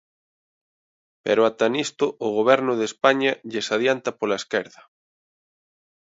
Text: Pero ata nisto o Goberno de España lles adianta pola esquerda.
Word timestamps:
Pero 1.25 1.41
ata 1.49 1.67
nisto 1.75 2.05
o 2.25 2.27
Goberno 2.37 2.73
de 2.79 2.85
España 2.91 3.31
lles 3.49 3.67
adianta 3.75 4.09
pola 4.19 4.39
esquerda. 4.41 4.81